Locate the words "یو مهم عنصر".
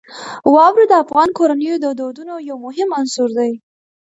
2.49-3.29